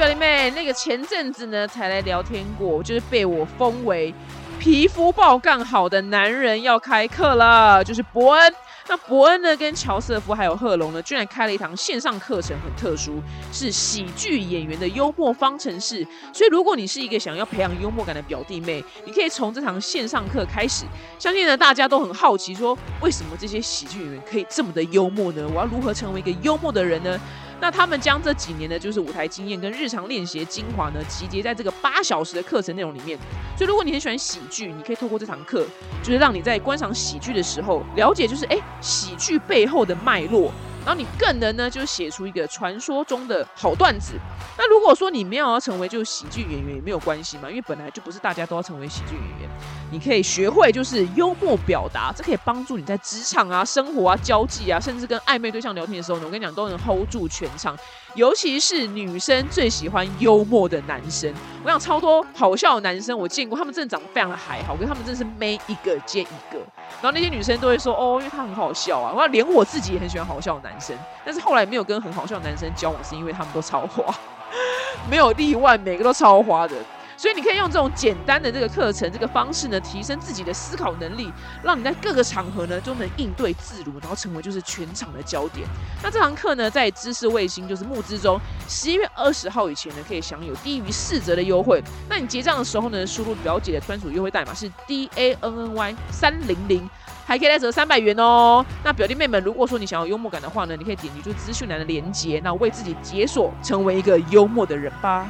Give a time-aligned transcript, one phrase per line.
[0.00, 4.14] 表弟妹，那个前阵子呢才来聊天过，就是被我封为
[4.58, 8.54] 皮肤爆干好的男人要开课了，就是伯恩。
[8.88, 16.02] 那伯恩呢，跟乔瑟夫还有贺龙呢，居然开了一堂线上课程，很特殊，是喜剧演员的幽默方程式。
[16.32, 20.86] 所以，如果你是一个想要培养幽默感的表弟妹，你可以从这堂线上课开始。
[21.18, 25.46] 相信呢，大家都很好奇，说为什么这些喜剧演员可以这么的幽默呢？
[25.54, 27.20] 我要如何成为一个幽默的人呢？
[27.60, 33.18] 那他们将这几年的，就是舞台经验跟日常练习精华呢，集结在这个八小时的课程内容里面。
[33.56, 35.66] 所以，如果你很喜欢喜剧，你可以透过这堂课，
[36.02, 40.50] 就是让你在观赏喜剧的时候，了解就是哎，喜剧背后的脉络。
[40.84, 44.14] 然后你更能呢，就写出一个传说中的好段子。
[44.56, 49.50] 那如果说你没有要成为就是喜剧演员也没有关系嘛，因为本来就不是大家都要成为喜剧演员。
[49.92, 57.76] 你可以学会就是幽默表达，这可以帮助你在职场啊、生活啊、交际啊，甚至跟暧昧对象聊天的时候呢，我跟你讲都能 hold 住全场。
[58.14, 61.32] 尤其是女生最喜欢幽默的男生，
[61.64, 66.58] 我想超多好笑的男生我见过，他们真的长得非常的还好，我跟他们真的是每一个接一个。
[67.00, 69.12] 然后那些女生都会说哦，因为他很好笑啊。
[69.14, 74.14] 我要连我自己也很喜欢好笑的男生，但是后来没有跟很好笑的男生交往，是因为他们都超花，
[75.10, 76.74] 没有例外，每个都超花的。
[77.16, 81.30] 所以你可以用这种简单的这个课程这个方式呢，提升自己的思考能力，
[81.62, 85.68] 让你在各个场合呢都能应对自如，然后成为就是全场的焦点。
[86.02, 91.82] 那这堂课呢，在知识卫星就是募资中，十一月二十号以前呢，可以享有低于四折的优惠。
[92.08, 96.88] 那你结账的时候呢，输入表姐的专属优惠代码是 D A N N Y 三零零，
[97.26, 98.64] 还可以再折三百元哦。
[98.84, 105.26] 那表弟妹们，如果说你想要幽默感的话呢，你可以点击就资讯栏的链接，那为自己解锁，成为一个幽默的人吧。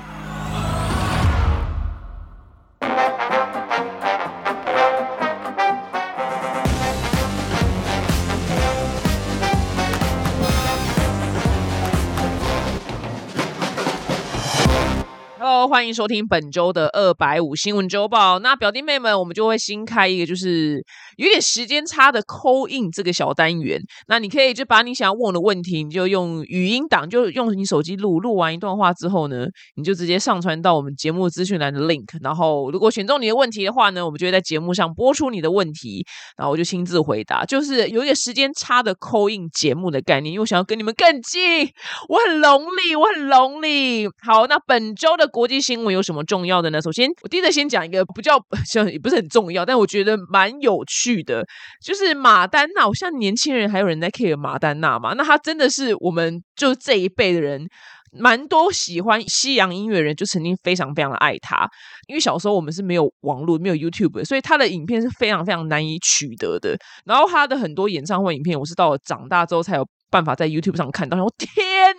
[15.68, 18.38] 欢迎收听本周的二百五新闻周报。
[18.38, 20.82] 那表弟妹们，我们就会新开一个，就是
[21.16, 23.78] 有点时间差的扣印这个小单元。
[24.06, 28.20] 那你可以就把你想要问我的问题，你就用语音档，就用你手机录。
[28.20, 32.06] 录完一段话之后呢，你就直接上传到我们节目资讯栏的 link。
[32.22, 36.06] 然后，如果选中你的问题的话呢，我们就会在节目上播出你的问题，
[36.36, 37.44] 然后我就亲自回答。
[37.44, 41.68] 就是有一个时间差的扣印节目的概念，因为我想要跟你们更近。
[42.08, 44.10] 我很 lonely，我很 lonely。
[44.22, 45.49] 好，那本周的国。
[45.50, 46.80] 际新闻有什么重要的呢？
[46.80, 51.44] 首先，我第一个先讲一个不叫 像也不是很重要，但我觉得蛮有趣的，
[51.84, 52.86] 就是马丹娜。
[52.86, 55.12] 我像年轻人还有人在 care 马丹娜嘛？
[55.14, 57.66] 那她真的是我们就这一辈的人，
[58.12, 61.68] 蛮多喜欢西洋音乐人，就曾经非常非常的爱他。
[62.08, 66.76] 因为小时候我们是没有网络、没有 YouTube，的所以他的影片是非常非常难以取得的。
[67.04, 71.22] 然后他的很多演唱会影片，我是到了长大之后才有办法在 YouTube 上看到。
[71.22, 71.48] 我天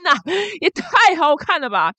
[0.03, 0.13] 哪，
[0.59, 1.93] 也太好看了吧！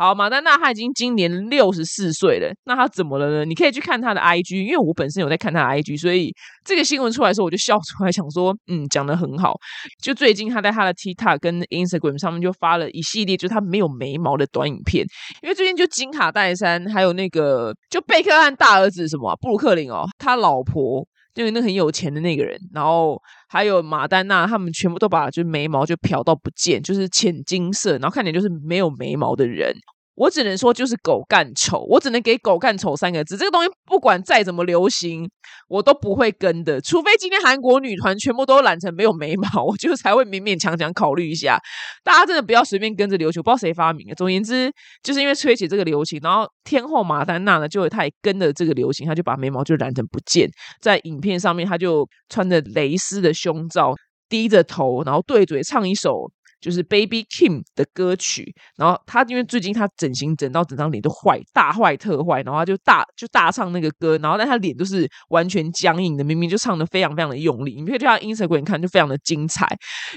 [0.00, 3.44] 好，马丹娜她已经今年六十四岁了，那她怎么了呢？
[3.44, 6.32] 你可以去看她的 IG，因为我本身有在看她的 IG，所以
[6.64, 9.56] 这个新闻出来的时候，我就笑出来，想说，嗯，讲的很好。
[10.00, 15.04] 就最近她在她的 TikTok 跟 Instagram 上面就发了一系列，就是她没有眉毛的短影片。
[15.42, 21.04] 因为最近就金卡戴珊，还有那个就贝克汉大儿子什么布鲁克林哦，他老婆。
[21.38, 29.72] 因为那很有钱的那个人，然后还有马丹娜，他们全部都把就是眉毛就漂到不见，就是浅金色，然后看起来就是没有眉毛的人。
[30.18, 33.36] 我只能说就是狗干丑，我只能给狗干丑三个字。
[33.36, 35.30] 这个东西不管再怎么流行，
[35.68, 36.80] 我都不会跟的。
[36.80, 41.56] 除非今天韩国女团全部都染成没有眉毛，我就才会勉勉强强考虑一下。
[42.02, 44.14] 大家真的不要随便跟着流行，不知道谁发明的。
[44.16, 44.72] 总言之，
[45.04, 50.50] 就是因为吹起这个流行，然后天后马丹娜呢，就她也跟着这个流行，她就把眉毛就染成不见。
[50.80, 53.94] 在影片上面，她就穿着蕾丝的胸罩，
[54.28, 56.28] 低着头，然后对嘴唱一首。
[56.60, 69.66] 就是 Baby Kim 的歌曲，然后他因为最近他整形整到整张脸都坏，大坏特坏，然后他就大就大唱那个歌，然后但他脸都是完全僵硬的，明明就唱的非常非常的用力，你可以去他 Instagram 看，就非常的精彩。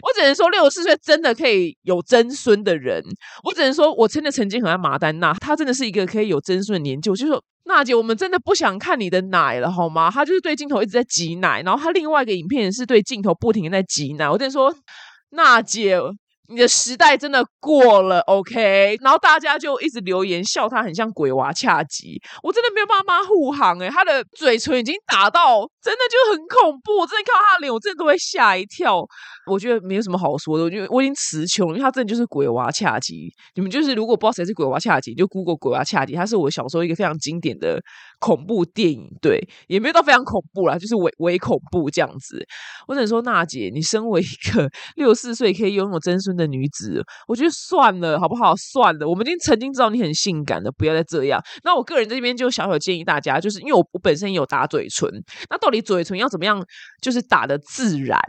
[0.01, 3.03] 我只能说六十四岁真的可以有曾孙的人，
[3.43, 7.09] 我只能说我真的曾经很爱马丹娜，她真的是一个可以有曾孙的年纪。
[7.09, 10.09] 我就说娜姐，我们真的不想看你的奶了好吗？
[10.09, 14.27] 她就是对镜头一直在挤奶，然后她另外一个影片是对镜头不停的在挤奶。
[14.27, 14.73] 我跟你说，
[15.31, 15.99] 娜姐。
[16.51, 18.97] 你的时代真的过了，OK？
[19.01, 29.03] 然后大家就一直留言笑他很像鬼娃恰吉，我真的没有办法帮他护航哎，他的嘴唇已经打到真的就很恐怖，我真的看到他的脸，我真的都会吓一跳。
[29.47, 33.31] 我觉得没有什么好说的，我觉得我已经词穷，因为他真的就是鬼娃恰吉。
[33.55, 37.81] 你们就是如果不知道谁是鬼娃恰吉，就 Google 鬼娃恰吉，他是我小时候一个非常经典的
[38.21, 42.45] 恐怖电影，对，也没有到非常恐怖啦，就是微微恐怖这样子。
[42.87, 48.55] 我只能说，娜姐，你身为一个 六十四岁可以拥有曾孙的女子，我觉得算了，好不好？
[48.55, 51.41] 算了，我们已经曾经知道你很性感的，不要再这样。
[51.63, 55.09] 那我个人这边就小小建议大家，就是因为我我本身有打嘴唇，
[55.49, 56.63] 那到底嘴唇要怎么样，
[57.01, 58.19] 就是打的自然？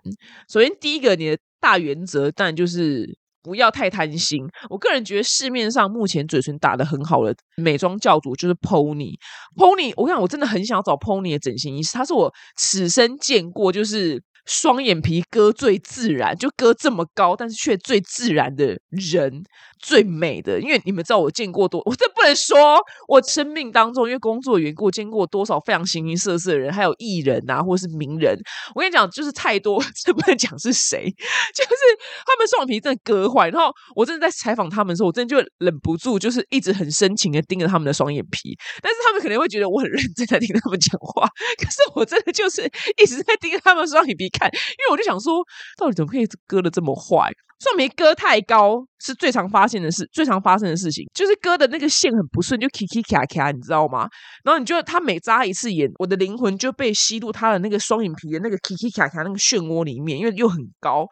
[0.48, 3.21] 首先第一个，你的大原则但就是。
[3.42, 4.46] 不要太贪心。
[4.70, 9.14] 我个人觉得市面上目前嘴唇打的很好的美妆教主就是 Pony。
[9.56, 14.22] Pony，我跟你讲，我真的很想找 Pony 的整形医师，他是我此生见过就是。
[14.44, 19.42] 双眼皮割最自然，就割这么高，但是却最自然的人，
[19.78, 20.60] 最美的。
[20.60, 22.80] 因为你们知道我见过多，我这不能说。
[23.08, 28.36] 我生命当中，因为工作缘故，见过多少非常形形色色的人，还有艺人啊，或是名人。
[28.74, 31.04] 我跟你讲，就是太多， 这不能讲是谁，
[31.54, 31.76] 就是
[32.26, 33.48] 他们双眼皮真的割坏。
[33.50, 38.56] 然后我真的在采访他们的时候，我真的就忍不住，就是一直很深情的盯着他们的双眼皮。
[38.82, 41.28] 但是他们可能会觉得我很认真在听他们讲话，
[41.58, 42.62] 可是我真的就是
[42.96, 44.31] 一直在盯着他们双眼皮。
[44.38, 45.44] 看，因为我就想说，
[45.76, 47.32] 到底怎么可以割的这么坏？
[47.60, 54.08] 虽然没割太高是最常发现的事，最常发生的事情就是割的那个线很不顺，就 k i k 卡卡，你知道吗？
[54.44, 61.06] 然后你就他每扎一次眼，我的灵魂就被吸入他的那个双眼皮的那个 k i k 卡卡那个漩涡里面，因为又很高。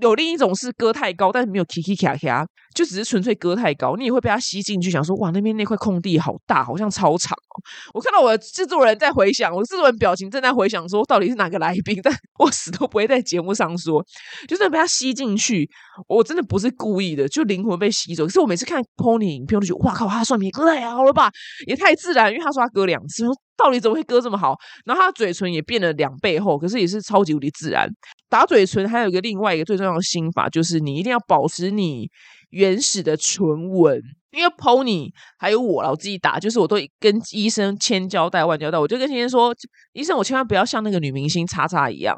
[0.00, 7.54] 有另一种是割太高，但是没有 k i k 卡卡，就只是纯粹割太高，你也会被他吸进去，想说哇，那边那块空地好大，好像操场哦。
[7.94, 14.04] 我看到我的制作人在回想，我制作人表情正在回想，说到底是哪个来宾， 但我死都不会在节目上说，
[14.46, 15.68] 就是被他吸进去。
[16.08, 18.24] 我真的不是故意的，就灵魂被吸走。
[18.26, 21.30] 可是我每次看 Pony 影片，我都觉得哇靠，他双眼皮割太好了吧，
[21.66, 22.30] 也太自然。
[22.30, 23.24] 因为他说他割两次，
[23.56, 24.54] 到底怎么会割这么好？
[24.84, 27.88] 然后他嘴唇也变了两倍厚，可是也是超级无敌自然。
[28.28, 32.08] 打嘴唇还有一个另外一个最重要的心法，就是你一定要保持你
[32.50, 34.00] 原始的唇纹。
[34.30, 39.54] 因为 Pony 还有我，我自己打，就是我都跟医生千交代万交代，我就跟先生说，
[39.92, 42.16] 医生我千万不要像那个女明星叉叉一样。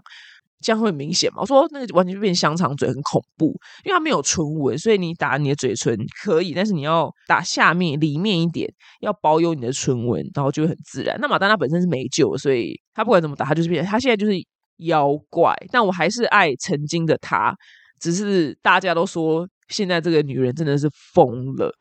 [0.61, 1.39] 这样会明显吗？
[1.41, 3.47] 我说那个完全就变香肠嘴，很恐怖，
[3.85, 8.67] 因为它没有唇纹，所以你打你的嘴唇可以，但是你要打下面里面一点，
[9.01, 11.19] 要保有你的唇纹，然后就会很自然。
[11.21, 14.33] 那马丹娜本身是没救，所以他不管怎么打，他就是变，他现在就是
[14.79, 15.55] 妖怪。
[15.71, 17.55] 但我还是爱曾经的他，
[18.01, 21.27] 只是大家都说现在这个女人真的是疯
[21.57, 21.73] 了。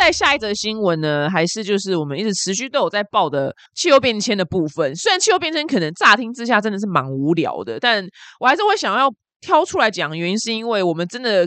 [0.00, 4.96] 在下一则新闻呢，还是就是我们一直持续都有在报的气候变迁的部分。
[4.96, 8.02] 虽然气候变迁可能乍听之下真的是蛮无聊的，但
[8.40, 9.10] 我还是会想要
[9.40, 10.16] 挑出来讲。
[10.16, 11.46] 原因是因为我们真的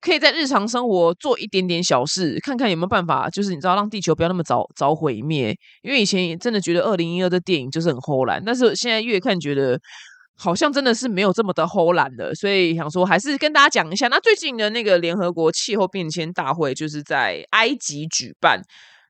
[0.00, 5.56] 可以在日常生活做一点点小事，看看有没有办法，就是你知道让地球不要那么早早毁灭。
[5.82, 9.78] 因为以前真的觉得二零一二的电影就是很齁烂，但是现在越看觉得。
[10.36, 14.08] 好像真的是没有这么的偷懒的，所以想说还是跟大家讲一下。
[14.08, 18.60] 那最近的那个联合国气候变迁大会就是在埃及举办。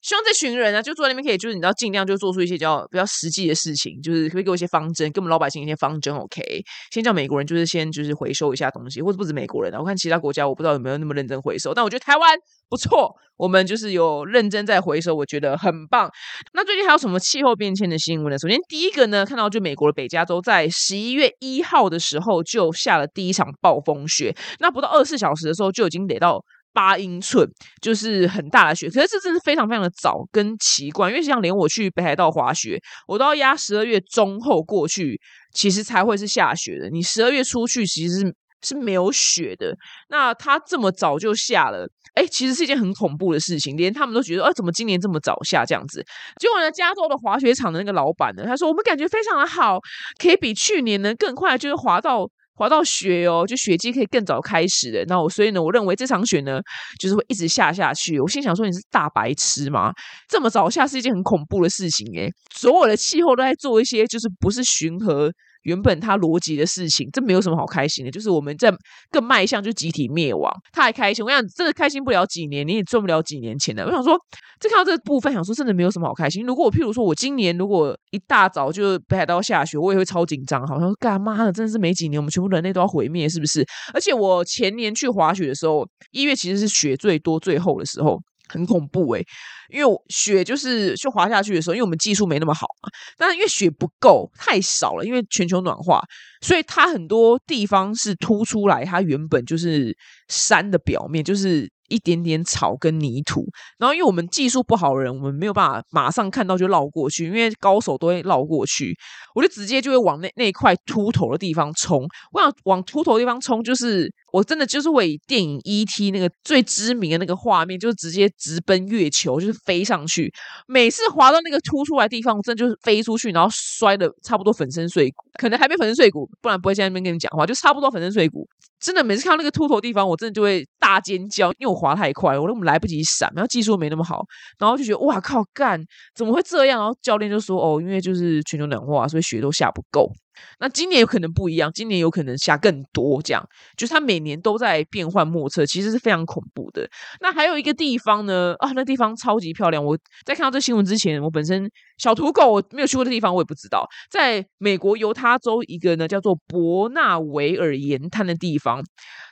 [0.03, 6.15] 希望这群人呢，就坐在那边可以，就是你知道，尽量就做出一些比较比较实际的事情，就是可以给我一些方针，给我们老百姓一些方针。
[6.15, 6.43] OK，
[6.91, 12.37] 先叫美国人就是先就是回收一下东西，或者不止美国人啊，我看其他国家我不知道有没有那么认真回收，但我觉得台湾
[12.69, 16.11] 不错，我们就是有认真在回收，我觉得很棒。
[16.53, 18.39] 那最近还有什么气候变迁的新闻呢？
[18.39, 26.45] 首先第一个呢，看到就美国的北加州在十一月一号的时候就下了第一场暴风雪，那不到二十四小时的时候就已经得到。
[26.73, 27.49] 八英寸
[27.81, 35.21] 就是很大的雪，可是这真是非常非常的早跟奇怪，因为像连我去北海道滑雪，我都要压十二月中后过去，
[35.55, 36.89] 其实才会是下雪的。
[36.91, 39.77] 你十二月出去其实是是没有雪的。
[40.09, 46.03] 那它这么早就下了，哎，其实是一件很恐怖的事情，连他们都觉得，哎，怎么今年这么早下这样子？
[46.41, 49.79] 结果呢，加州的滑雪场的那个老板呢，他说我们感觉非常的好，
[50.19, 52.29] 可以比去年呢更快，就是滑到。
[52.63, 55.05] 滑到雪哦，就雪季可以更早开始的。
[55.07, 56.61] 那我所以呢，我认为这场雪呢，
[57.01, 58.21] 就是会一直下下去。
[58.21, 59.93] 我心想说，你是大白痴吗？
[60.29, 65.29] 这么早下是一件很恐怖的事情诶，所有的气候都在做一些，就是不是巡河。
[65.63, 68.11] 原本他逻辑的事情，这没有什么好开心的。
[68.11, 68.73] 就是我们在
[69.11, 71.25] 更迈向就集体灭亡，他还开心。
[71.25, 73.85] 我想真的开心不了几年，你也赚不了几年钱的。
[73.85, 74.19] 我想说，
[74.61, 76.45] 这看到这个部分，想说真的没有什么好开心。
[76.45, 83.65] 如果我譬如说我今年如果一大早就北海道下雪，我也会超紧张，好像干妈的真的是没几年，我们全部人类都要毁灭，是不是？
[83.95, 88.19] 而且我前年去滑雪的时候，一月其实是雪最多最厚的时候。
[88.53, 89.25] 很恐怖诶，
[89.71, 96.03] 因为雪就是就滑下去的时候，因为我们技术没那么好嘛，但是因为雪不够太少了，因为全球暖化，
[96.43, 99.97] 所以它很多地方是凸出来，它原本就是
[100.29, 101.71] 山的表面，就是。
[101.93, 103.45] 一点点草跟泥土。
[103.79, 108.97] 然后因为我们技术不好的人，我们没有办法马上看到就绕过去，因为高手都会绕过去，
[109.35, 112.03] 我就直接就会往那那块秃头的地方冲。
[112.33, 120.33] 我想往秃头地方冲，就是我真的就是为电影《E.T.》那个最知名的那个画面，就是直接直奔月球，就是飞上去。
[120.67, 128.49] 每次滑到那个凸出来地方，真的就是飞出去，然后摔的差不多粉身碎骨，可能还没粉身碎骨，不然不会在那边跟你讲话，就差不多粉身碎骨。
[128.83, 134.25] 真的每次看到那个秃头地方，我真的就会大尖叫，因为我滑太快，我根本来不及闪，然后技术没那么好，
[134.59, 135.81] 然后就觉得哇靠，干
[136.15, 136.81] 怎么会这样？
[136.81, 140.11] 然后教练就说哦，因为就是全球暖化，所以雪都下不够。
[140.59, 143.45] 那今年有可能不一样，今年有可能下更多，这样
[143.77, 146.89] 就是它每年都在变幻莫测，其实是非常恐怖的。
[147.21, 149.85] 那还有一个地方呢，啊，那地方超级漂亮。
[149.85, 153.87] 我在看到这新闻之前，我本身小土狗我没有去过的地方，我也不知道。
[154.11, 158.83] 在美国犹他州一个呢叫做伯纳维尔盐滩的地方，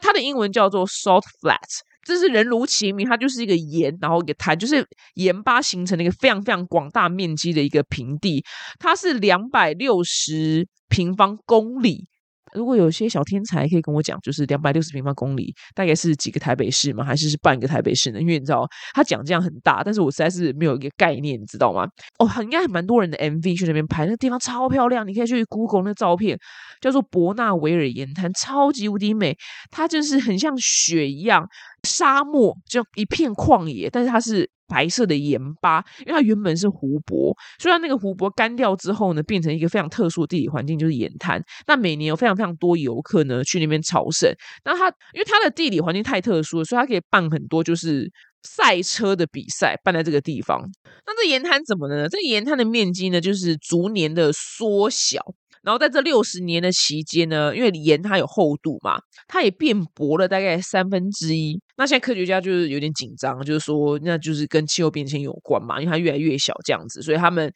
[0.01, 1.59] 它的英文叫做 Salt Flat。
[2.03, 4.85] 这是人如其名，它就是一个盐，然后一个滩，就是
[5.17, 8.43] 盐巴形成的一个非常非常广大面积的一个平地。
[8.79, 12.07] 它是两百六十平方公里。
[12.53, 17.05] 如果有些小天才可以跟我讲，就是两百六十平方公里大概是几个台北市吗？
[17.05, 18.21] 还是是半个台北市呢？
[18.21, 21.87] 因为你知道他讲这样很大，但是我实在是没有一个概念，你知道吗？
[22.19, 26.37] 哦，应该蛮多人的 MV 去那边拍，那个地方超漂亮，你可以去 Google 那照片，
[26.81, 29.37] 叫做伯纳维尔盐滩，超级无敌美，
[29.71, 31.47] 它就是很像雪一样。
[31.85, 37.37] 沙漠就一片旷野，但是它是白色的盐巴，因为它原本是湖泊。
[37.59, 41.43] 虽然那个湖泊干掉之后呢，变成一个非常特殊的地理环境，就是盐滩。
[41.67, 44.33] 那每年有非常非常多游客呢去那边朝圣。
[44.65, 48.09] 那它因为它的地理环境太特殊了，所以它可以办很多就是
[48.45, 50.63] 赛车的比赛，办在这个地方。
[51.05, 52.09] 那这盐滩怎么呢？
[52.09, 55.21] 这盐滩的面积呢，就是逐年的缩小。
[55.63, 58.99] 然后在这六十年的期间呢，因为盐它有厚度嘛，
[59.29, 61.61] 它也变薄了大概三分之一。
[61.77, 67.53] 那现在科学家就是有点紧张，就是说那就是跟气候变迁有关嘛，因为它越来越小这样子，所以他们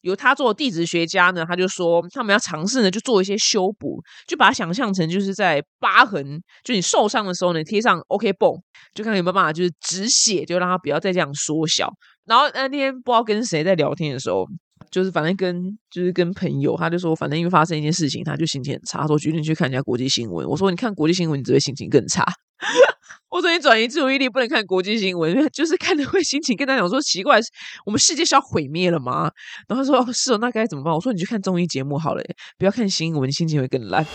[0.00, 8.50] 由他做地质学家呢，他就说他们要尝试呢，就做一些修补，就把它想象成就是在疤痕，就你受伤的时候呢，贴上 OK 绷，
[8.94, 11.90] 就看有没有办法就是止血，就让它不要再这样缩小。
[12.26, 14.44] 然后那天不知道跟谁在聊天的时候。
[14.94, 20.48] 就是反正跟就是跟朋友，他就说反正因为发生一件事情，他就心情很差，他说决定去看一下国际新闻。
[20.48, 22.24] 我说你看国际新闻，你只会心情更差。
[23.28, 27.40] 我说你转移注意力，不能看国际新闻， 就是看着会心情跟他讲说奇怪，
[27.84, 29.28] 我们世界是要毁灭了吗？
[29.66, 30.94] 然后他说是哦，那该怎么办？
[30.94, 32.22] 我说你去看综艺节目好了，
[32.56, 34.06] 不要看新闻，心情会更烂。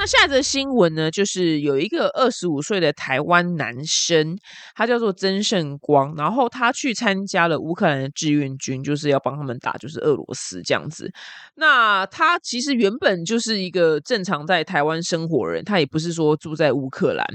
[0.00, 4.34] 那下一则新闻呢，就是有一个二十五岁的台湾男生，
[4.74, 11.12] 他叫做曾胜光，然后他去参加了乌克兰的志愿军，就是要帮他们打，就是俄罗斯这样子。
[11.56, 17.26] 那他其实原本就是一个正常在台湾生活人，他也不是说住在乌克兰，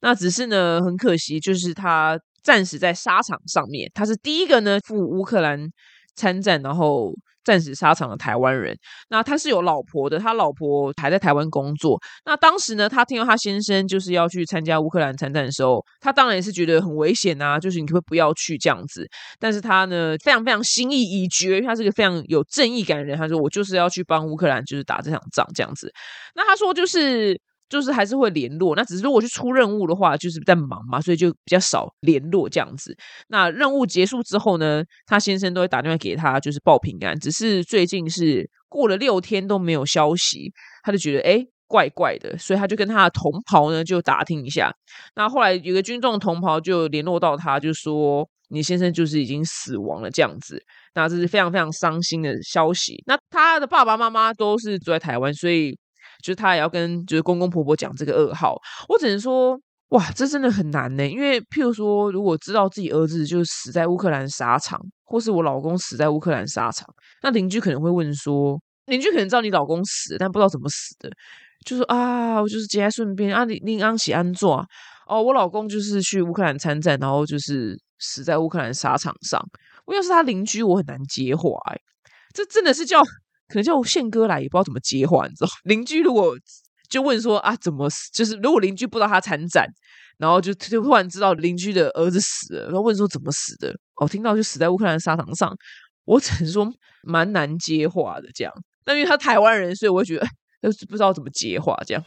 [0.00, 5.68] 那只是呢，很可惜，就是他战死在沙场上面，他是第一个呢赴乌克兰
[6.16, 7.12] 参战，然后。
[7.48, 8.76] 战死沙场的台湾人，
[9.08, 11.98] 那他是有老婆的，他老婆还在台湾工作。
[12.26, 19.08] 那当时呢，他听到他先生就是要去参加乌克兰参战的时候，他当然也是觉得很危险啊，就是你可不可以不要去这样子？
[19.40, 23.16] 但是他呢，非常非常心意已决，他是个非常有正义感的人。
[23.16, 25.90] 他说：“我就是要去帮乌克兰，就是打这场仗这样子。”
[26.36, 27.40] 那他说就是。
[27.68, 32.96] 就是还是会联络，那只是如果去出任务的话，就是在忙嘛，所以就比较少联络这样子。
[33.28, 37.18] 那任务结束之后呢，他先生都会打电话给他，就是报平安。
[37.20, 40.50] 只是最近是过了六天都没有消息，
[40.82, 44.72] 他就觉得哎怪怪的，所以他就跟他的同袍呢就打听一下。
[45.14, 50.62] 那后来有个军众同袍就联络到他，就说你先生就是已经死亡了这样子。
[50.94, 53.02] 那这是非常非常伤心的消息。
[53.06, 55.78] 那他的爸爸妈妈都是住在台湾，所以。
[56.22, 59.58] 就是他也要跟就是公公婆婆讲这个噩耗，我只能说
[59.90, 61.06] 哇，这真的很难呢。
[61.06, 66.86] 因为譬如说，如果知道自己儿子就死在乌克兰沙场，或是我老公死在乌克兰沙场，
[67.22, 71.10] 那邻居可能会问说，邻居可能知道你老公死，但不知道怎么死的，
[71.64, 74.62] 就说啊，我就是节哀顺变啊，你你安喜安坐
[75.06, 79.42] 哦，我老公就是去乌克兰参战，然后就是死在乌克兰沙场上。
[79.86, 81.80] 我要是他邻居，我很难接话哎，
[82.34, 83.02] 这真的是叫。
[83.48, 85.50] 可能叫宪哥来也不知道怎么接话，你知道？
[85.64, 86.36] 邻居如果
[86.88, 88.10] 就问说啊，怎么死？
[88.12, 89.66] 就是如果邻居不知道他参展，
[90.18, 93.74] 然后就就突然知道邻居的儿子死了，然后问说怎么死的？
[93.96, 95.54] 哦，听到就死在乌克兰沙场上，
[96.04, 96.70] 我只能说
[97.02, 98.52] 蛮难接话的这样。
[98.86, 100.26] 那因为他台湾人，所以我会觉得
[100.62, 102.02] 就是不知道怎么接话这样。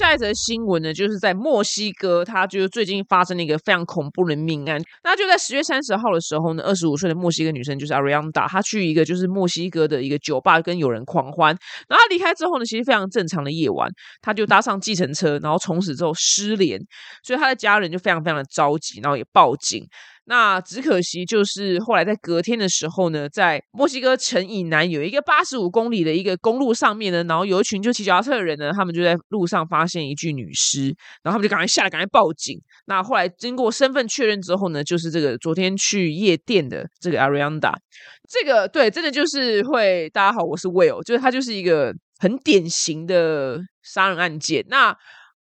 [0.00, 4.80] 下一则新闻呢，就是在墨西哥，它就是最近发生了一个非常恐怖的命案。
[5.04, 11.54] 那就在十月三十号的时候呢，二十五岁的墨西哥女生就是 Arianda，她去一个就是墨西哥的一个酒吧跟有人狂欢。
[11.86, 13.90] 然后她离开之后呢，其实非常正常的夜晚，
[14.22, 16.80] 她就搭上计程车，然后从此之后失联，
[17.22, 19.86] 所以她的家人就非常非常的着急，然后也报警。
[20.30, 30.94] 那只可惜，就是后来在隔天的时候呢，在墨西哥城以南有一个八十五公里的一个公路上面呢，然后有一群就骑脚踏车的人呢，他们就在路上发现一具女尸，
[31.24, 32.56] 然后他们就赶快下来，赶快报警。
[32.86, 37.74] 那后来经过身份确认之后呢，就是这个昨天去夜店的这个 Arianda，
[38.28, 40.08] 这个对，真的就是会。
[40.10, 44.64] 大家好，我是 Will，就是他就是一个很典型的杀人案件。
[44.68, 44.92] 那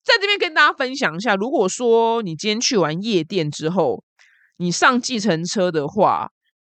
[0.02, 4.02] 在这边跟大家分享一下，如果说你今天去完夜店之后，
[4.56, 6.28] 你上计程车的话，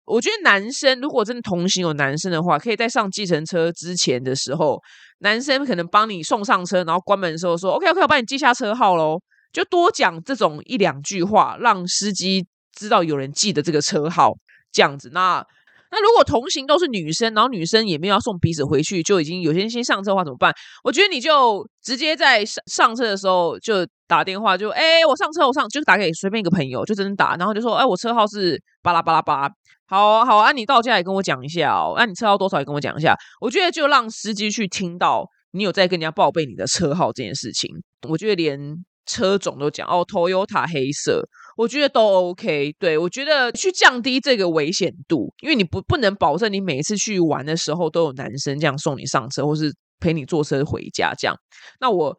[0.05, 4.81] 我觉得男生如果真的同行有男生的话，可以在上计程车之前的时候，
[5.19, 9.19] 男生可能帮你送上车，然后关门的时候说 “OK OK”，我帮你记下车号喽，
[9.51, 14.33] 就多讲这种一两句话，让司机知道有人记得这个车号，
[14.71, 15.45] 这样子那。
[15.91, 20.53] 那如果同行都是女生，然后女生也没有要送彼此回去，就已经有些人先上车的话怎么办？
[20.83, 29.49] 我觉得你就直接在上上车的时候就打电话，就哎我上车我上，就打给随便一个朋友，就真的打，然后就说哎我车号是巴拉巴拉巴，
[29.87, 33.15] 好好啊，你到家也跟我讲一下哦，那你车号多少也跟我讲一下。
[33.39, 37.69] 我觉得就让司机去听到你有在跟人家报备你的车号这件事情，
[38.09, 38.59] 我觉得连
[39.05, 41.27] 车种都讲哦，Toyota 黑色。
[41.57, 51.35] 我觉得都 OK，对我觉得去降低这个危险度，因为你不不能保证你每一次去玩的时候都有男生这样送你上车，或是陪你坐车回家这样。
[51.79, 52.15] 那我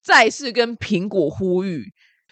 [0.00, 1.82] 再次跟苹果呼吁，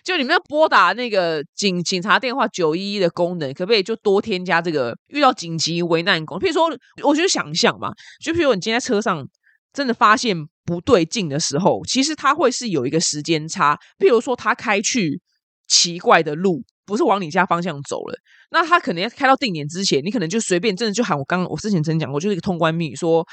[0.05, 6.39] 就你们要拨打那个警警察电话九一一的功能，可不可以就多添加这个遇到紧急危难功？
[6.39, 6.71] 譬如说，
[7.03, 7.91] 我就想象嘛，
[8.25, 9.27] 就譬如你今天在车上
[9.73, 15.21] 真的发现不对劲的时候，其实它会是有一个时间差，譬如说他开去。
[15.69, 18.19] 奇怪的路不是往你家方向走了，
[18.51, 23.27] 那他可能要开到定点之前，你可能就随便真的就喊我刚我之前曾讲过，就是一个通关密语，说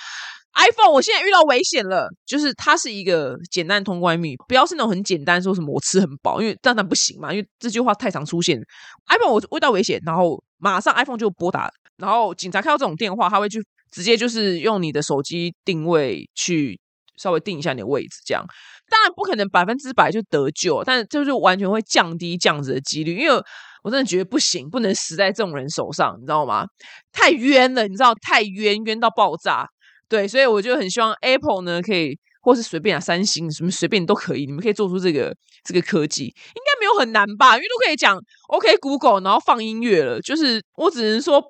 [0.55, 8.59] iPhone 我现在遇到危险了，就是它是一个简单通关密，不要是那种很简单说什么我吃很饱，因为当然不行嘛，因为这句话太常出现。
[9.07, 16.79] iPhone 我遇到危险，然后马上 iPhone 就拨打，然后警察看到这种电话，他会去直接就是用你的手机定位去
[17.17, 18.43] 稍微定一下你的位置，这样。
[18.89, 23.41] 当然不可能百分之百就得救，但就是完全会降低这样子的几率，因为
[23.83, 26.65] 我真的觉得不行，不能死在这种人手上，你知道吗？
[27.11, 29.67] 太冤了，你知道太冤冤到爆炸。
[30.09, 36.31] 对，所以我就很希望 Apple 呢，可以或是随便啊，三星什么随便都可以，你们可以做出这个这个科技，应
[36.65, 37.55] 该没有很难吧？
[37.55, 40.21] 因为都可以讲 OK Google，然后放音乐了。
[40.21, 41.41] 就是我只能说，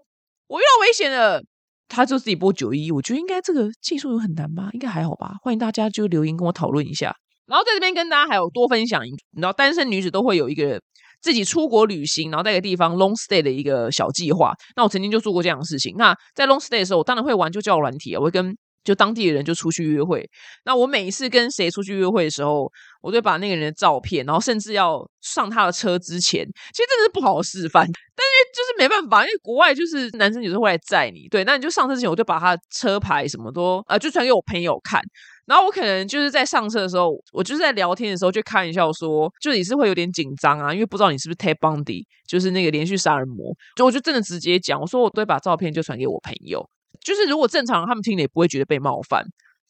[0.47, 1.41] 我遇到危险了。
[1.93, 4.69] 他就自己播九一，我觉得应该这个技术有很难吧？
[4.73, 5.35] 应该还好吧？
[5.43, 7.15] 欢迎大家就留言跟我讨论一下。
[7.45, 10.81] 然后在这边跟大家还有多分享，你知道单身女子都会有一个
[11.21, 14.53] 自己出国旅行，然后在一个地方 long stay 的一个小计划。
[14.75, 15.93] 那我曾经就做过这样的事情。
[15.97, 20.27] 那在 long stay 的时候，我当然会玩就叫软体啊，我会跟就当地的人就出去约会。
[20.65, 22.69] 那我每一次跟谁出去约会的时候，
[23.01, 27.85] 我都把那个人的照片，然后甚至要上他的车之前，其实真的是不好示范。
[28.53, 35.01] 就是没办法，因为国外就是男生有时候会来载你，对，那你就上车之前，我就把他车牌什么都呃，就传给我朋友看。
[35.45, 43.53] 然后我可能就是在上车的时候，我就是在聊天的时候就开玩笑说，就也是会有点紧张啊，因为不知道你是不是 Ted Bundy，就是那个连续杀人魔。
[43.75, 46.65] 就我就真的直接讲，我说我都会把照片就传给我朋友，
[47.03, 49.25] 就是如果正常他们听了也不会觉得被冒犯。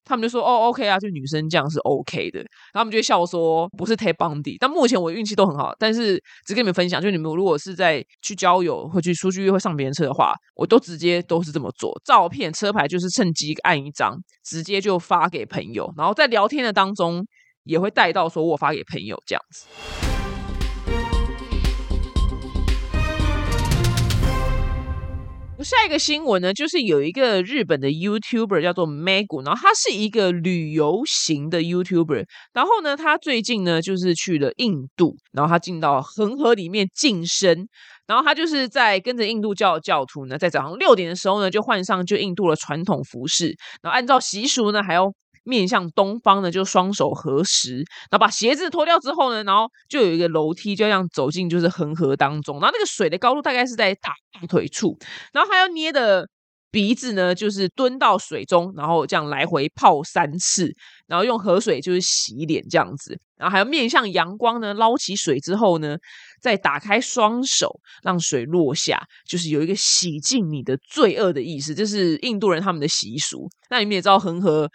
[0.05, 4.57] 他们就说哦，OK 啊，就女生这样是 OK 的，然后他们就笑说不是 Ted Bundy。
[4.59, 17.25] 但目前我运气都很好，但是只跟你们分享，就你们如果是在去交友或去出去约会上别人车的话，我都直接都是这么做，照片车牌就是趁机按一张，直接就发给朋友，然后在聊天的当中
[17.63, 20.12] 也会带到说我发给朋友这样子。
[25.63, 37.67] 下一个新闻呢，就是有一个日本的 YouTuber 叫做 Megu，然后他是一个旅游型的 YouTuber，然后呢，他最近呢就是去了印度，然后他进到恒河里面净身，
[38.05, 45.13] 然后他就是在跟着印度教教徒呢，在早上六点的时候呢，就换上就印度的传统服饰，然后按照习俗呢，还要。
[45.43, 52.59] 面向东方呢，就双手合十，然后把鞋子脱掉之后呢，然后就有一个楼梯，就这样走进就是恒河当中。
[52.59, 54.13] 然后那个水的高度大概是在大
[54.47, 54.97] 腿处，
[55.33, 56.27] 然后还要捏的
[56.71, 60.73] 鼻子呢，就是蹲到水中，然后这样来回泡三次，
[61.07, 63.19] 然后用河水就是洗脸这样子。
[63.37, 65.97] 然后还要面向阳光呢，捞起水之后呢，
[66.41, 67.69] 再打开双手，
[68.01, 71.75] 让水落下，就是有一个洗净你的罪恶的意思。
[71.75, 73.49] 这是印度人他们的习俗。
[73.69, 74.69] 那你们也知道恒河。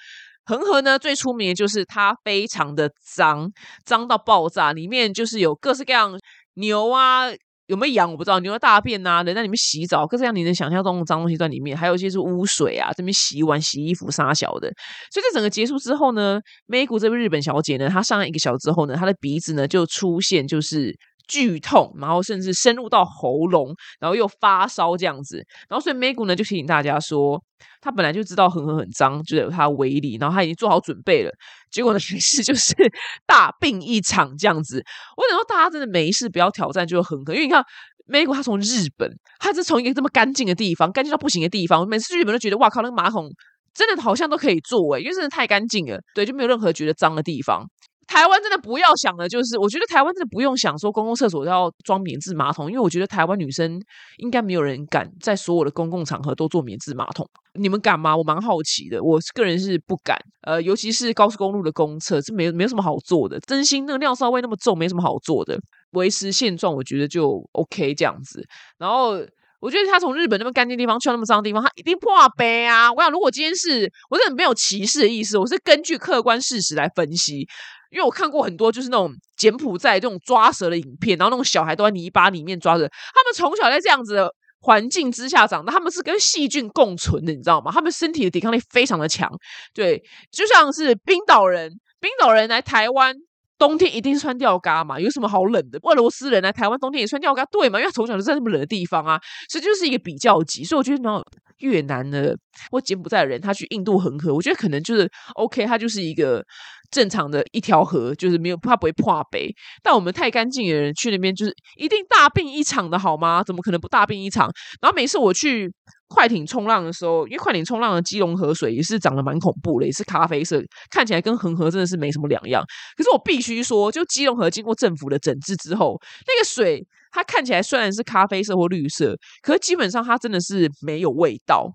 [0.49, 3.51] 恒河呢最出名的就是它非常的脏，
[3.85, 6.19] 脏到爆炸，里面就是有各式各样
[6.55, 7.27] 牛啊。
[7.67, 14.73] 有没有羊我不知道，牛的大便呐，人在里面洗澡，各式各样你能想象中的脏东西在里面，还有一些是污水啊，这边洗碗、洗衣服、撒小的。
[15.13, 20.97] 所以这整个结束之后呢，美谷这位日本小姐呢，她上了一个小时之后呢，她的鼻子呢就出现就是
[21.29, 25.37] 剧痛，然后甚至深入到喉咙，然后又发烧这样子。
[25.69, 27.41] 然后所以美谷呢就提醒大家说，
[27.81, 31.31] 他本来就知道很很很脏，就有它的威力，然后他已经做好准备了。
[31.71, 32.75] 结果呢，于是就是
[33.27, 34.83] 大病一场这样子。
[35.17, 37.63] 我想说，大家真的没事不要挑战，就很可，因为你看
[38.07, 43.29] 美国，他从日本，他是从一个这么干净的地方，干净到不行的地方，每次去日本都觉得哇靠，那个马桶
[43.75, 47.65] 真的好像都可以坐诶，因为真的太干净了，对，就没有任何觉得脏的地方。
[48.09, 53.81] 台湾真的不要想的，就是我觉得台湾真的不用想说公共厕所要装免治马桶，因为我觉得台湾女生
[54.17, 57.29] 应该没有人敢在所有的公共场合都做免治马桶。
[57.55, 58.17] 你们敢吗？
[58.17, 60.17] 我蛮好奇的，我个人是不敢。
[60.43, 63.39] 呃，尤其是高速公路的公厕，是没没有什么好做的。
[63.41, 65.59] 真心那个尿骚味那么重，没什么好做的。
[65.93, 68.47] 维持现状，我觉得就 OK 这样子。
[68.79, 69.19] 然后
[69.61, 72.93] 我觉得他从日本那么干净地方去到那么脏的地方，他一定破杯啊！
[72.93, 77.47] 我想，如果今天是我真的没有歧视的意思，我是根据客观事实来分析。
[77.91, 87.73] 因为我看过很多就是那种柬埔寨这种抓蛇的影片，然后那种小孩都在泥巴里面抓着，他们从小在这样子的环境之下长大，他们是跟细菌共存的，你知道吗？
[87.73, 89.27] 他们身体的抵抗力非常的强，
[89.73, 93.17] 对，就像是冰岛人，冰岛人来台湾
[93.59, 95.79] 冬天一定是穿吊嘎嘛，有什么好冷的？
[95.83, 97.79] 俄罗斯人来台湾冬天也穿吊嘎，对嘛？
[97.79, 99.19] 因为他从小就在那么冷的地方啊，
[99.49, 100.65] 所以就是一个比较级。
[100.65, 101.23] 所以我觉得，然后
[101.59, 102.37] 越南的
[102.71, 106.45] 或柬埔寨的人，他去印度恒河，我觉得可能就是 OK，他就是一个。
[106.91, 109.55] 正常的一条河就是没有，他不会破杯。
[109.83, 113.45] 但我们太干净的人去那边就是一定大病一场的好吗？
[113.45, 114.51] 怎么可能不大病一场？
[114.81, 115.71] 然后每次我去
[116.09, 122.65] 快艇冲浪的时候，因为快艇冲浪的基隆河水也是长得蛮恐怖的，也是咖啡色，看起来跟恒河真的是没什么两样。
[122.97, 131.71] 可是我必须说，就基隆河经过政府的整治之后，那个水它看起来虽然是咖啡色或绿色，可是基本上它真的是没有味道。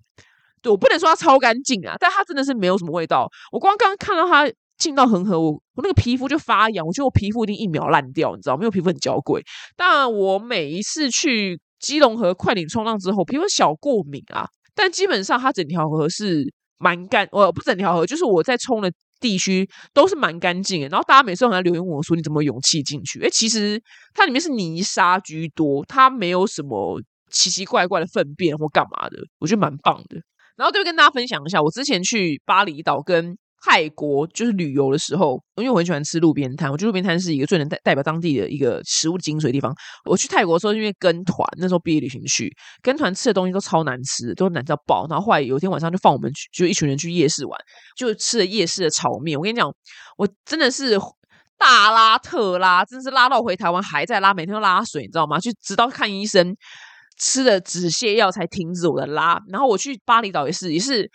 [0.62, 3.28] 对我不能说它超干净啊，但它真的是没有什么味道。
[3.52, 4.52] 我光刚刚看到它。
[4.76, 8.63] 进到恒河，我我那个皮肤就发痒，我觉得我皮肤一定一秒烂掉，你知道吗？
[8.63, 9.41] 因为皮肤很娇贵。
[9.78, 16.46] 但我每一次去基隆河快点冲浪之后，皮肤小过敏啊，但基本上它整条河是
[16.78, 20.88] 蛮干，呃，不整条河，就是我在冲的地区都是蛮干净的。
[20.88, 23.82] 然后大家每次都在留言问我说：“你怎么勇气进去？”哎，其实
[24.13, 30.22] 它里面是泥沙居多，它没有什么奇奇怪怪的粪便或干嘛的，我觉得蛮棒的。
[30.56, 33.38] 然后就跟大家分享一下，我之前去巴厘岛跟。
[33.65, 39.73] 泰国就是旅游的时候，因为我很喜欢吃路边摊，我觉得路边摊是一个最能代代表当地的一个食物精髓的地方。
[40.04, 45.08] 我去泰国的时候，因为跟团，那时候毕业旅行去，跟团吃的东西都超难吃，都难到爆。
[45.10, 47.58] 然后后来有一天晚上就放我们去，就一群人去夜市玩，
[47.95, 49.39] 就吃了夜市的炒面。
[49.39, 49.73] 我跟你讲，
[50.17, 50.99] 我真的是
[51.58, 55.39] 大拉特拉，真是拉到回台湾还在拉，每天都拉水，你知道吗？
[55.39, 56.54] 就直到看医生，
[57.17, 59.41] 吃了止泻药才停止我的拉。
[59.47, 61.10] 然后我去巴厘岛也是，也是。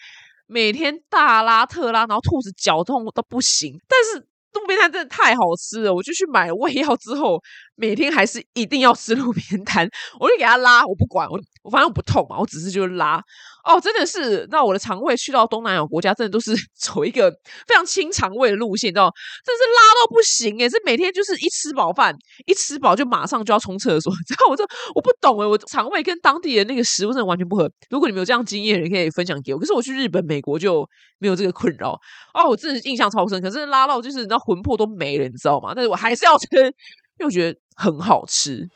[0.48, 4.26] 每天大拉特拉，然后兔子脚痛都不行，但是
[4.58, 7.40] 路边摊真的太好吃了，我就去买了胃药之后。
[7.80, 13.22] 每天还是一定要吃路边摊，我就给他拉，我不管我，我反正我不痛嘛，我只是就是拉
[13.62, 17.30] 哦，真的是，那我的肠胃去到东南亚国家，真的都是 走一个
[17.68, 19.08] 非常清肠胃的路线，知道
[19.44, 22.12] 真是拉到不行诶，是每天就是一吃饱饭，
[22.46, 24.64] 一吃饱就马上就要冲厕所，你知道我这
[24.96, 27.70] 我不懂诶，我肠胃跟当地的那个食物真的完全不合。
[27.90, 29.60] 如果你们有这样经验，也可以分享给我。
[29.60, 30.84] 可是我去日本、美国就
[31.20, 31.92] 没有这个困扰
[32.34, 35.74] 哦，我真的印象超深，可是拉到就是你知道魂魄都没了，你知道吗？
[35.74, 36.46] 但是我还是要吃。
[37.20, 38.66] 因为我觉得很好吃。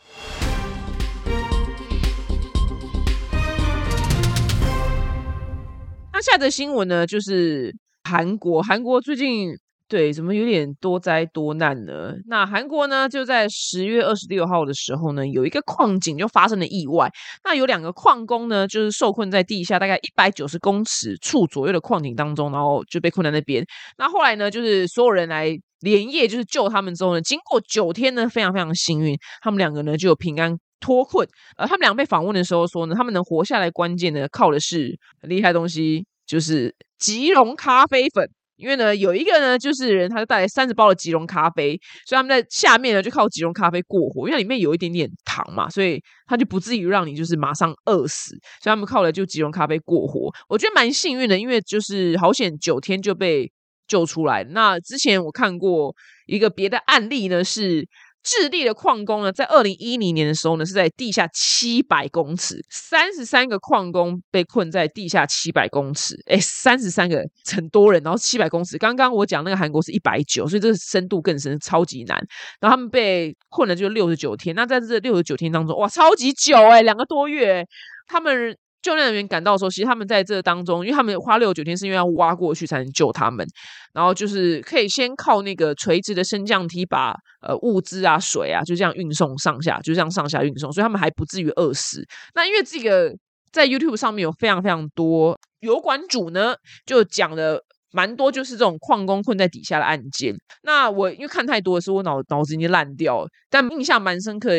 [6.13, 9.57] 那下则新闻呢，就是韩国，韩国最近
[9.93, 12.15] 对怎么有点多灾多难呢？
[12.27, 17.13] 那韩国呢，就在十月二十六号的时候呢，有一个矿井就发生了意外。
[17.45, 23.63] 那有两个矿工呢，就是受困在地下大概一百九十公尺处左右的矿井当中，然后就被困在那边。
[23.99, 25.59] 那后来呢，就是所有人来。
[25.83, 31.29] 连夜就是救他们之后呢，经过九天呢，非常非常幸运，他们两个呢就有平安脱困。
[31.57, 38.31] 呃，他们两个被访问的时候说呢，他们能活下来关键呢靠的是很厉害东西，就是吉隆咖啡粉。
[38.63, 48.31] 因为呢，有一个呢就是人，他就带来三十包的吉隆咖啡，所以他们在下面呢就靠吉隆咖啡过活，因为里面有一点点糖嘛，所以他就不至于让你就是马上饿死。
[48.63, 53.51] 所以他们靠的就吉隆咖啡过活，我觉得蛮幸运的，因为就是好险九天就被。
[53.89, 54.43] 救出来。
[54.45, 55.95] 那之前我看过
[56.27, 57.87] 一个别的案例呢，是
[58.23, 66.15] 智利的矿工呢，在二零一零年的时候呢，是在地下七百公尺，三十三个矿工被困在地下七百公尺。
[66.27, 68.79] 哎，三十三个很多人，然后七百公尺。
[68.79, 72.17] 刚刚我讲那个韩国是一百九，所以这个深度更深，超级难。
[72.61, 74.55] 然后他们被困了就六十九天。
[74.55, 77.67] 那在这六十九天当中，哇，超级久哎，两个多月。
[78.07, 78.57] 他们。
[78.83, 83.47] 救援人员赶到的时候，其实他们在这当中，因为他们花六九天是因为要挖过去才能救他们，
[83.95, 92.05] 然后就是可以先靠那个垂直的升降梯把呃物资啊、水啊就这样运送上下，就这样上下运送，所以他们还不至于饿死。
[92.35, 93.15] 那因为这个
[93.53, 100.35] 在 YouTube 上面有非常非常多油管主呢，就讲了蛮多就是这种矿工困在底下的案件。
[100.65, 104.51] 那我因为看太多的时候，我脑脑子已经烂掉了，但印象蛮深刻。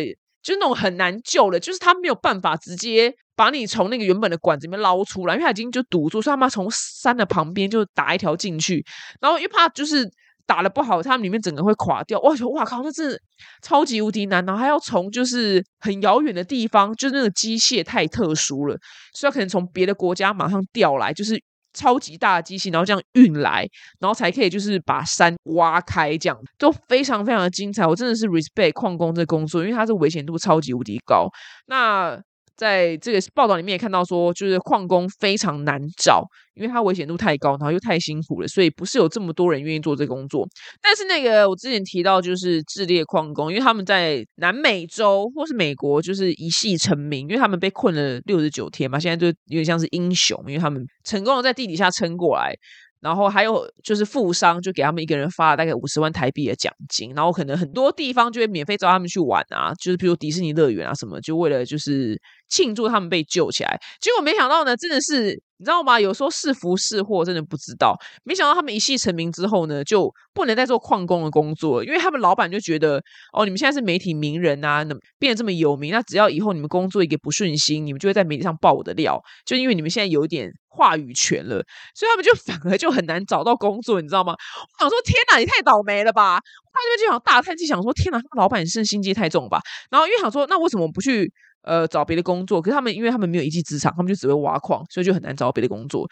[0.43, 8.85] 就是那种很难救的，就是他没有办法直接把你从那个原本的管子里面捞出来，因为他已经就堵住，所以他妈从山的旁边就打一条进去，
[9.21, 10.09] 然后又怕就是
[10.45, 12.19] 打的不好，他们里面整个会垮掉。
[12.21, 13.21] 哇，哇靠，那是
[13.61, 18.77] 超级无敌难，然后还要从就是很遥远的地方，就是那个机械太特殊了，
[19.13, 21.41] 所以可能从别的国家马上调来，就是。
[21.75, 23.67] 超级大的机器，然后这样运来，
[23.99, 27.83] 然后才可以就是把山挖开，这样都非常非常的精彩。
[27.83, 31.27] 我真的是 respect 矿工这工作，因为它是危险度超级无敌高。
[31.65, 32.15] 那
[32.55, 40.47] 在这个报道里面也看到说，就是矿工非常难找，因为它危险度太高，然后又太辛苦了，所以不是有这么多人愿意做这个工作。
[40.81, 52.53] 但是那个我之前提到，就是智利矿工，因为他们在南美洲或是美国，就是一系成名，因为他们被困了六十九天嘛，现在就有点像是英雄，因为他们成功的在地底下撑过来。
[53.01, 62.17] 然后还有就是富商就给他们一个人发了大概五十万台币的奖金，然后可能很多地方就会免费招他们去玩啊，就是比如迪士尼乐园啊什么，就为了就是
[62.53, 63.79] 庆祝他们被救起来。
[63.99, 65.41] 结果没想到呢，真的是。
[65.59, 65.97] 你知道吗？
[65.97, 67.95] 有时候是福是祸，真的不知道。
[68.25, 81.63] 没想到他们一夕成名之后呢，就不能再做矿工的工作，因为他们老板就觉得，哦，你们现在是媒体名人啊，那变得这么有名，那只要以后你们工作一个不顺心，你们就会在媒体上爆我的料，就因为你们现在有点话语权了，
[81.95, 84.33] 所以他们就反而就很难找到工作，你知道吗？
[84.79, 86.41] 我想说，天哪，你太倒霉了吧！
[86.73, 89.61] 他就就想大叹气，想说，天哪，老板是心机太重吧？
[89.89, 91.31] 然后因为想说，那为什么不去？
[91.63, 96.07] 呃，找别的工作，可是他们因为他们没有一技之长，他们就只会挖矿，所以就很难找到别的工作。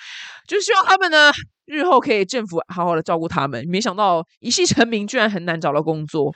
[0.47, 1.31] 就希望他们呢，
[1.65, 3.63] 日后可以政府好好的照顾他们。
[3.67, 6.33] 没想到一系成名，居然很难找到工作。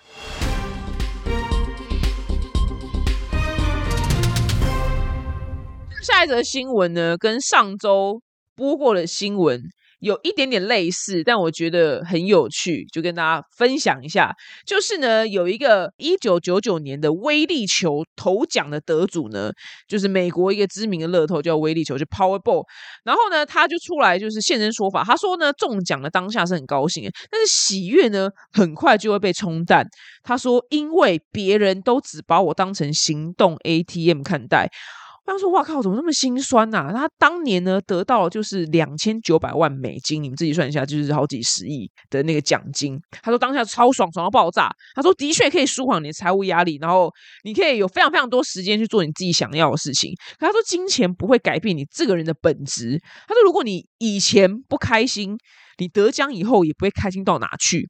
[6.04, 8.22] 下一则新闻呢，跟上周
[8.56, 9.62] 播过的新闻。
[10.06, 14.32] 有一点点类似，但我觉得很有趣，就跟大家分享一下。
[14.64, 19.50] 就是呢，有一个一九九九年的威力球头奖的得主呢，
[19.88, 22.64] 就是美国一个知名的乐透叫威力球，就 Powerball。
[23.04, 29.84] 然后呢，他就出来就是现身说法，他说呢，中奖的当下是很高兴，但是喜悦呢，很快就会被冲淡。
[30.22, 34.70] 他说，因为别人都只把我当成行动 ATM 看待。
[35.26, 36.92] 他说：“哇靠，怎么那么心酸呐？
[36.94, 43.00] 他当年呢得到就是两千九百万美金，你们自己算一下，就是好几十亿的那个奖金。
[43.24, 44.70] 他说当下超爽，爽到爆炸。
[44.94, 47.12] 他说的确可以舒缓你的财务压力，然后
[47.44, 50.14] 你可以有非常非常多时间去做你自己想要的事情。
[50.38, 53.02] 可他说金钱不会改变你这个人的本质。
[53.28, 55.36] 他说如果你以前不开心，
[55.80, 57.90] 你得奖以后也不会开心到哪去。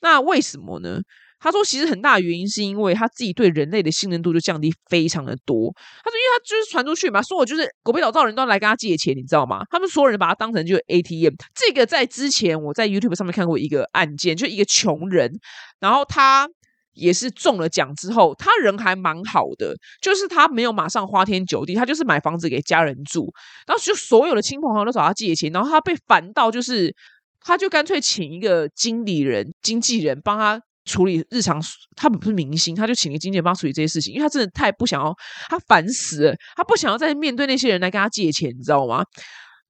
[0.00, 0.98] 那为什么呢？”
[1.42, 5.74] 他说，其实很大原因是因为他自己对人类的信任度就降低非常的多。
[6.04, 9.64] 他说，因为他就是传出去嘛，说我就是狗屁倒灶人都要来跟他借钱，你知道吗？
[9.68, 11.34] 他们所有人把他当成就是 ATM。
[11.52, 15.32] 这个在之前我在 YouTube 上面看过一个案件，就一个穷人，
[15.80, 16.48] 然后他
[16.92, 23.32] 也是中了奖之后，他人还蛮好的，就是他没有马上花天酒地，他就是买房子给家人住，
[23.66, 26.94] 然后就所有的亲朋好友都找他借钱，然后他被烦到就是，
[27.40, 30.62] 他就干脆请一个经理人、经纪人帮他。
[30.84, 31.60] 处理日常，
[31.96, 35.14] 他不是明星，他就请个经纪人帮他处理这些事情，因为他真的太不想要，
[35.48, 39.04] 他烦死了，他不想要再面对那些人来跟他借钱，你知道吗？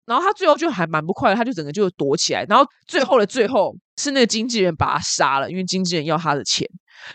[0.07, 6.66] 然后他最后就还蛮不快，他就整个就躲起来，然后最后的最后是那个经纪人把他杀了，因为经纪人要他的钱，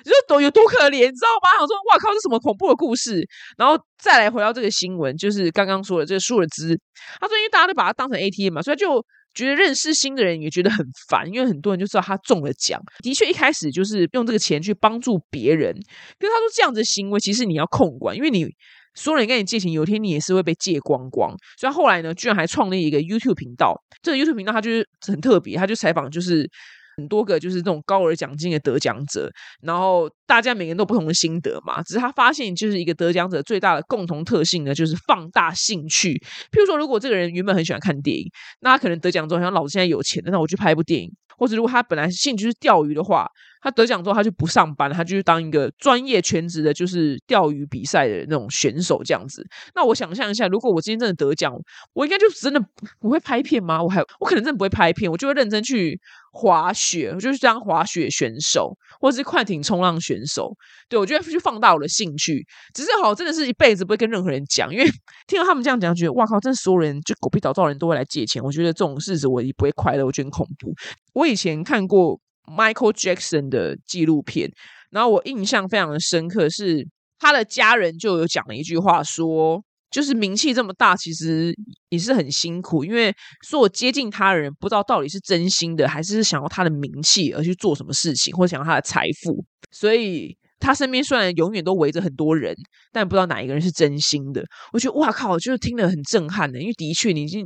[0.05, 1.61] 就多有多可怜，你知道吗？
[1.61, 3.27] 我说哇靠，这什么恐怖的故事？
[3.57, 6.79] 然后再来回到这个新闻，就是刚刚说的这个舒尔兹，
[7.19, 9.03] 他说因为大家都把他当成 ATM 嘛，所以就。
[9.45, 12.81] 觉得认识新的人也觉得很烦，因为很多人就知道他中了奖。
[13.03, 15.73] 的确，一开始就是用这个钱去帮助别人。
[15.73, 18.47] 可是他说这样子的行为，其实你要控管，因为你
[18.95, 21.35] 所有人跟你借钱，有一天你也是会被借光光。
[21.59, 23.79] 所以后来呢，居然还创立一个 YouTube 频道。
[24.01, 26.49] 这个 YouTube 频道他就是很特别，他就采访就是。
[26.97, 29.31] 很多个就是这种高额奖金的得奖者，
[29.61, 31.81] 然后大家每个人都不同的心得嘛。
[31.83, 36.13] 只是他发现，就是一个得奖者最大的共同特性呢，就是放大兴趣。
[36.51, 38.27] 譬如说，如果这个人原本很喜欢看电影，
[38.61, 41.07] 那他可能得奖之后，像老子现在有钱，那我去拍一部电影；
[41.37, 43.29] 或者如果他本来兴趣是钓鱼的话，
[43.61, 49.45] 他得奖之后，他就不上班，他就当一个专业全职的，就是钓鱼比赛的那种选手这样子。
[49.75, 51.53] 那我想象一下，如果我今天真的得奖，
[51.93, 52.59] 我应该就真的
[52.99, 53.81] 不会拍片吗？
[53.81, 55.99] 我还我可能真的不会拍片，我就会认真去
[56.31, 60.55] 滑雪，我就是当滑雪选手，或者是快艇冲浪选手。
[60.87, 64.85] 对我觉得去放大我的兴趣，只是好真的是一辈子不会跟任何人讲，因为
[65.27, 68.41] 听到他们这样讲，觉得哇靠，真的所有人就狗屁倒灶人都会来借钱。
[68.43, 70.73] 我觉得这种日子我也不会快乐，我觉得很恐怖。
[71.13, 72.19] 我以前看过。
[72.47, 74.49] Michael Jackson 的纪录片，
[74.89, 76.87] 然后我印象非常的深刻，是
[77.19, 81.53] 他的家人就有讲了一句话，说就是名气这么大，其实
[81.89, 83.13] 也是很辛苦，因为
[83.47, 92.55] 说接近他的人不知道到底是真心的，还是想要他的名气而去做什么事情，或想要他的财富，所以他身边虽然永远都围着很多人，
[92.93, 94.43] 但不知道哪一个人是真心的。
[94.71, 97.45] 我觉得哇靠，就是听得很震撼的，因为的确你已经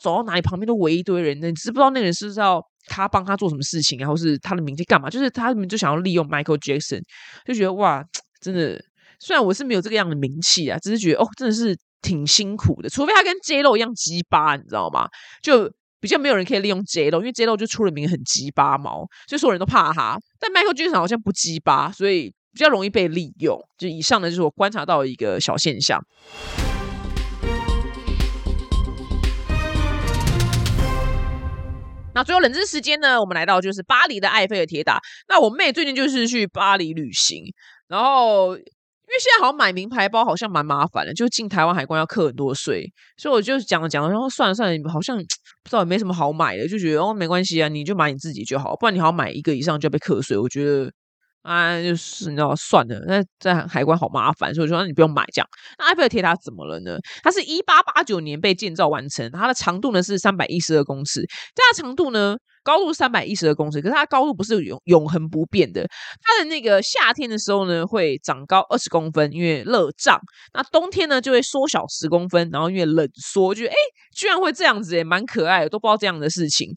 [0.00, 2.62] 走到哪里，旁边都围一堆人，你知不知道那个人是不是要？
[2.86, 5.08] 他帮他做什么事情，然后是他的名气干嘛？
[5.08, 7.00] 就是他们就想要利用 Michael Jackson，
[7.44, 8.04] 就觉得哇，
[8.40, 8.82] 真的，
[9.18, 12.88] 虽然我是没有这个样的名气啊，只是觉得哦，真的是挺辛苦的。
[12.88, 15.08] 除非他跟 J Lo 一样鸡巴，你知道吗？
[15.42, 20.18] 就比较没有人可以利用 J Lo，因为 J Lo 就出了名很鸡巴毛，所以所有人都怕他。
[20.40, 23.56] 但 Michael Jackson 好像不鸡巴，所以比较容易被利用。
[23.78, 26.00] 就以上呢，就是我观察到的一个小现象。
[32.14, 33.20] 那最后冷知识时间呢？
[33.20, 34.98] 我们来到就是巴黎的埃菲尔铁塔。
[35.28, 37.44] 那我妹最近就是去巴黎旅行，
[37.88, 50.92] 然后因为现在好像买名牌包好像蛮麻烦的，就进台湾海关要课很多税，所以我就讲了讲，然后算了算了，好像不知道没什么好买的，就觉得哦没关系啊，你就买你自己就好，不然你好像买一个以上就要被课税，我觉得。
[51.42, 55.48] 啊，就是你知道，算了，那在海关好麻烦，所以我说你不用买这样。
[55.78, 56.96] 那埃菲尔铁塔怎么了呢？
[57.22, 61.20] 它是一八八九年被建造完成，它的长度呢是三百一十二公尺，
[61.54, 62.36] 这样长度呢。
[62.62, 65.86] 高度三百一十二公尺，可是它高度不是永永恒不变的。
[66.20, 70.16] 它的那个夏天的时候呢，会长高二十公分，因为热胀；
[70.54, 73.54] 那冬天呢，就会缩小十公分，然后因为冷缩。
[73.54, 73.74] 就哎，
[74.14, 76.68] 居然会这样子，也，蛮可爱的，都不知道这样的事情。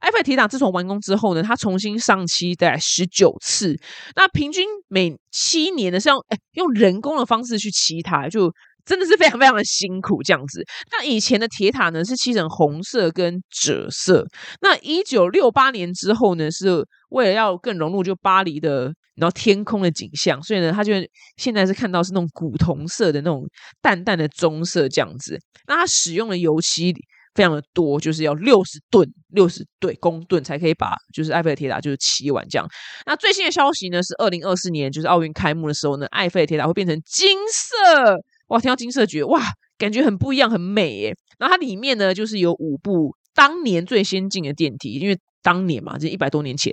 [0.00, 3.76] 埃菲尔铁塔自从完工之后呢，它重新上漆大概十九次，
[4.14, 8.52] 那平均每七年呢是用哎用人工的方式去漆它，就。
[8.86, 10.64] 真的是非常非常的辛苦，这样子。
[10.92, 14.24] 那以前的铁塔呢是漆成红色跟赭色。
[14.62, 18.84] 那一九六八年之后呢，是为了要更融入就巴黎的
[19.16, 20.92] 然后天空的景象，所以呢，他就
[21.36, 23.44] 现在是看到是那种古铜色的那种
[23.82, 25.38] 淡淡的棕色这样子。
[25.66, 26.94] 那它使用的油漆
[27.34, 32.68] 非常的多，就是要六十吨，六十对公吨才可以把就是埃菲尔铁塔就是漆完这样。
[33.04, 38.22] 那最新的消息呢是二零二四年就是奥运开幕的时候呢，埃菲尔铁塔会变成金色。
[38.48, 39.40] 哇，听到金色觉得哇，
[39.78, 41.16] 感觉很不一样，很美耶。
[41.38, 46.72] 然后它里面呢，就是有五部当年最先进的电梯，因为当年嘛，这一百多年前，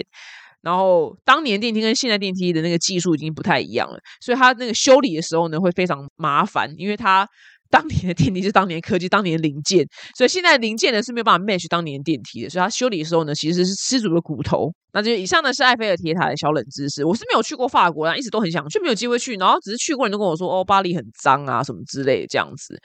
[0.62, 7.28] 然后当年电梯跟现在电梯的那个技术已经不太一样了，所以它那个修理的时候呢，会非常麻烦，因为它。
[7.74, 9.84] 当年的电梯是当年科技，当年的零件，
[10.16, 14.72] 所以现在零件呢是没有办法 match 当年电梯的，所以它修理的时候呢，其实是吃足了骨头。
[14.94, 17.04] 那就以上呢是埃菲尔铁塔的小冷知识。
[17.04, 22.80] 我是没有去过法国，一直都很想，却没有机会去，然后只是去过人都跟我说，哦，巴黎很脏啊，什么之类的这样子。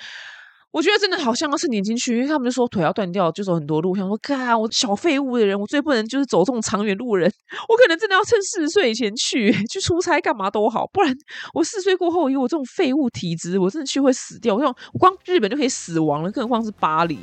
[0.70, 3.96] 我觉得真的好像要趁年轻去，因为他们就说腿要断掉就走很多路。
[3.96, 7.30] 想说，看我小废物的人，我最不能就是走这种长远路人。
[7.68, 11.14] 我可能真的要趁四十岁以前去， 去出差干嘛都好，不然
[11.54, 14.54] 我四十岁过后，以我这种废物体质，我真的去会死掉。
[14.54, 17.18] 我想，我光日本就可以死亡了，更何况是巴黎。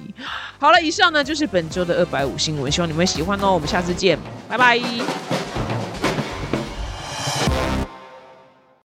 [0.58, 3.54] 好了，以上呢就是本周的二百五新闻，希望你们喜欢哦。
[3.54, 4.18] 我们下次见，
[4.50, 4.80] 拜拜。